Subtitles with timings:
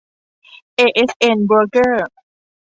[0.75, 2.11] เอเอสเอ็น โบรกเกอร์